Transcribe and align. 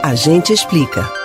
A 0.00 0.14
gente 0.14 0.52
explica. 0.52 1.17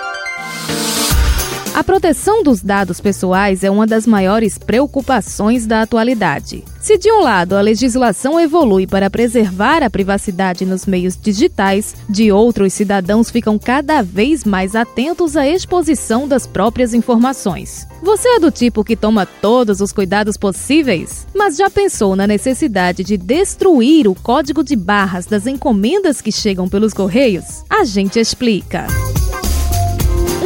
A 1.84 1.92
proteção 1.94 2.42
dos 2.42 2.62
dados 2.62 2.98
pessoais 2.98 3.62
é 3.62 3.70
uma 3.70 3.86
das 3.86 4.06
maiores 4.06 4.56
preocupações 4.56 5.66
da 5.66 5.82
atualidade. 5.82 6.64
Se 6.80 6.96
de 6.96 7.12
um 7.12 7.20
lado 7.20 7.54
a 7.54 7.60
legislação 7.60 8.40
evolui 8.40 8.86
para 8.86 9.10
preservar 9.10 9.82
a 9.82 9.90
privacidade 9.90 10.64
nos 10.64 10.86
meios 10.86 11.14
digitais, 11.14 11.94
de 12.08 12.32
outro 12.32 12.64
os 12.64 12.72
cidadãos 12.72 13.30
ficam 13.30 13.58
cada 13.58 14.00
vez 14.00 14.44
mais 14.44 14.74
atentos 14.74 15.36
à 15.36 15.46
exposição 15.46 16.26
das 16.26 16.46
próprias 16.46 16.94
informações. 16.94 17.86
Você 18.02 18.28
é 18.28 18.40
do 18.40 18.50
tipo 18.50 18.82
que 18.82 18.96
toma 18.96 19.26
todos 19.26 19.82
os 19.82 19.92
cuidados 19.92 20.38
possíveis? 20.38 21.26
Mas 21.34 21.54
já 21.54 21.68
pensou 21.68 22.16
na 22.16 22.26
necessidade 22.26 23.04
de 23.04 23.18
destruir 23.18 24.08
o 24.08 24.14
código 24.14 24.64
de 24.64 24.74
barras 24.74 25.26
das 25.26 25.46
encomendas 25.46 26.22
que 26.22 26.32
chegam 26.32 26.66
pelos 26.66 26.94
correios? 26.94 27.62
A 27.68 27.84
gente 27.84 28.18
explica. 28.18 28.86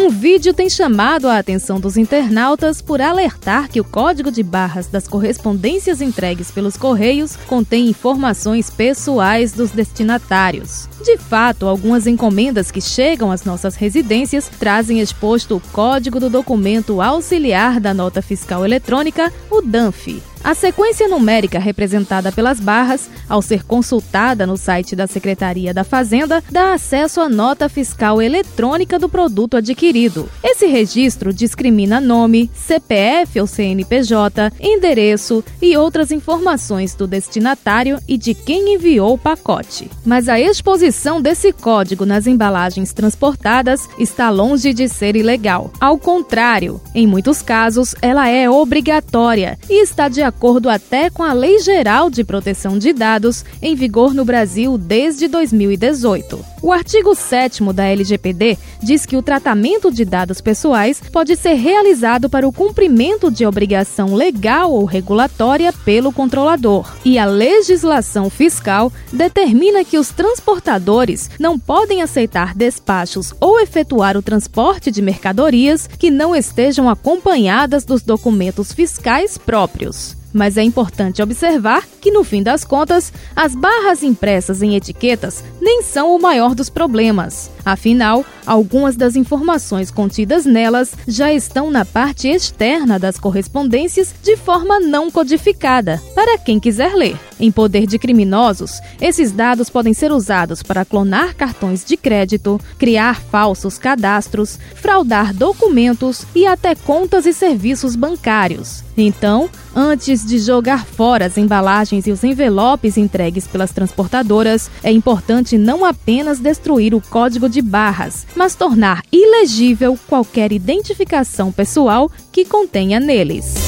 Um 0.09 0.11
vídeo 0.11 0.55
tem 0.55 0.71
chamado 0.71 1.29
a 1.29 1.37
atenção 1.39 1.79
dos 1.79 1.99
internautas 1.99 2.81
por 2.81 2.99
alertar 2.99 3.69
que 3.69 3.79
o 3.79 3.85
código 3.85 4.31
de 4.31 4.43
barras 4.43 4.87
das 4.87 5.07
correspondências 5.07 6.01
entregues 6.01 6.51
pelos 6.51 6.79
Correios 6.79 7.37
contém 7.47 7.89
informações 7.89 8.71
pessoais 8.71 9.53
dos 9.53 9.71
destinatários. 9.71 10.89
De 11.05 11.19
fato, 11.19 11.67
algumas 11.67 12.07
encomendas 12.07 12.71
que 12.71 12.81
chegam 12.81 13.31
às 13.31 13.45
nossas 13.45 13.75
residências 13.75 14.49
trazem 14.59 14.99
exposto 15.01 15.57
o 15.57 15.61
código 15.73 16.19
do 16.19 16.31
documento 16.31 17.03
auxiliar 17.03 17.79
da 17.79 17.93
nota 17.93 18.23
fiscal 18.23 18.65
eletrônica, 18.65 19.31
o 19.51 19.61
DANF. 19.61 20.23
A 20.43 20.55
sequência 20.55 21.09
numérica 21.09 21.59
representada 21.59 22.31
pelas 22.33 22.61
barras, 22.61 23.11
ao 23.29 23.43
ser 23.43 23.65
consultada 23.65 24.47
no 24.47 24.57
site 24.57 24.95
da 24.95 25.07
Secretaria 25.07 25.75
da 25.75 25.85
Fazenda, 25.85 26.43
dá 26.51 26.73
acesso 26.73 27.21
à 27.21 27.29
nota 27.29 27.69
fiscal 27.69 28.23
eletrônica 28.23 28.99
do 28.99 29.09
produto 29.09 29.57
adquirido. 29.57 30.29
Esse 30.43 30.67
registro 30.67 31.33
discrimina 31.33 32.01
nome, 32.01 32.51
CPF 32.55 33.41
ou 33.41 33.47
CNPJ, 33.47 34.53
endereço 34.61 35.45
e 35.61 35.77
outras 35.77 36.11
informações 36.11 36.95
do 36.95 37.07
destinatário 37.07 37.99
e 38.07 38.17
de 38.17 38.33
quem 38.33 38.75
enviou 38.75 39.15
o 39.15 39.19
pacote. 39.19 39.91
Mas 40.05 40.29
a 40.29 40.41
exposição 40.41 41.21
desse 41.21 41.53
código 41.53 42.07
nas 42.07 42.27
embalagens 42.27 42.93
transportadas 42.93 43.89
está 43.99 44.31
longe 44.31 44.73
de 44.73 44.89
ser 44.89 45.17
ilegal. 45.17 45.71
Ao 45.81 45.99
contrário, 45.99 46.81
em 46.95 47.07
muitos 47.07 47.43
casos, 47.43 47.95
ela 48.01 48.29
é 48.29 48.49
obrigatória 48.49 49.59
e 49.69 49.83
está 49.83 50.09
de 50.09 50.23
acordo 50.29 50.69
até 50.69 51.11
com 51.11 51.23
a 51.23 51.33
Lei 51.33 51.59
Geral 51.59 52.09
de 52.09 52.23
Proteção 52.23 52.79
de 52.79 52.93
Dados, 52.93 53.45
em 53.61 53.75
vigor 53.75 54.15
no 54.15 54.25
Brasil 54.25 54.79
desde 54.79 55.27
2018. 55.27 56.45
O 56.61 56.73
artigo 56.73 57.15
7 57.15 57.63
da 57.73 57.87
LGPD 57.87 58.59
diz 58.83 59.07
que 59.07 59.17
o 59.17 59.23
tratamento 59.23 59.91
de 59.91 60.05
dados 60.05 60.41
pessoais 60.41 61.01
pode 61.13 61.37
ser 61.37 61.55
realizado 61.55 62.29
para 62.29 62.47
o 62.47 62.53
cumprimento 62.53 63.31
de 63.31 63.47
obrigação 63.47 64.15
legal 64.15 64.73
ou 64.73 64.85
regulatória 64.85 65.73
pelo 65.73 66.13
controlador. 66.13 66.97
E 67.05 67.19
a 67.19 67.25
legislação 67.25 68.29
fiscal 68.29 68.93
determina 69.13 69.85
que 69.85 69.99
os 69.99 70.11
transportadores 70.11 71.31
não 71.39 71.59
podem 71.59 72.03
aceitar 72.03 72.55
despachos 72.55 73.33
ou 73.41 73.61
efetuar 73.61 74.17
o 74.17 74.23
transporte 74.23 74.91
de 74.91 75.01
mercadorias 75.01 75.89
que 75.99 76.11
não 76.11 76.35
estejam 76.35 76.89
acompanhadas 76.89 77.85
dos 77.85 78.03
documentos 78.03 78.73
fiscais 78.73 79.39
próprios. 79.39 80.18
Mas 80.33 80.57
é 80.57 80.63
importante 80.63 81.23
observar 81.23 81.85
que, 82.01 82.11
no 82.11 82.23
fim 82.23 82.43
das 82.43 82.65
contas, 82.65 83.13
as 83.35 83.55
barras 83.55 84.03
impressas 84.03 84.63
em 84.63 84.77
etiquetas 84.77 85.43
nem 85.61 85.83
são 85.83 86.15
o 86.15 86.21
maior 86.21 86.55
dos 86.55 86.69
problemas. 86.69 87.51
Afinal, 87.65 88.25
algumas 88.47 88.97
das 88.97 89.17
informações 89.17 89.91
contidas 89.91 90.45
nelas 90.45 90.95
já 91.07 91.33
estão 91.33 91.71
na 91.71 91.85
parte 91.85 92.29
externa 92.29 92.99
das 92.99 93.19
correspondências 93.19 94.15
de 94.23 94.37
forma 94.37 94.81
não 94.81 95.11
codificada, 95.11 96.01
para 96.15 96.39
quem 96.39 96.61
quiser 96.61 96.95
ler. 96.95 97.28
Em 97.41 97.53
poder 97.53 97.87
de 97.87 97.99
criminosos, 97.99 98.81
esses 99.01 99.31
dados 99.31 99.71
podem 99.71 99.95
ser 99.95 100.11
usados 100.11 100.63
para 100.63 100.85
clonar 100.85 101.37
cartões 101.37 101.85
de 101.85 101.97
crédito, 101.97 102.61
criar 102.79 103.21
falsos 103.21 103.79
cadastros, 103.79 104.59
fraudar 104.75 105.33
documentos 105.33 106.25
e 106.35 106.47
até 106.47 106.75
contas 106.75 107.27
e 107.27 107.33
serviços 107.33 107.95
bancários. 107.95 108.83
Então, 108.97 109.49
antes 109.75 110.27
de 110.27 110.39
jogar 110.39 110.85
fora 110.85 111.27
as 111.27 111.39
embalagens 111.39 112.07
e 112.07 112.11
os 112.11 112.25
envelopes 112.25 112.97
entregues 112.97 113.47
pelas 113.47 113.71
transportadoras, 113.71 114.69
é 114.83 114.91
importante 114.91 115.57
não 115.57 115.85
apenas 115.85 116.41
destruir 116.41 116.95
o 116.95 117.01
código 117.01 117.49
de 117.49 117.63
barras, 117.63 118.27
mas 118.35 118.57
tornar 118.57 119.03
ilegível 119.13 119.97
qualquer 120.09 120.51
identificação 120.51 121.53
pessoal 121.53 122.11
que 122.33 122.45
contenha 122.45 122.99
neles. 122.99 123.68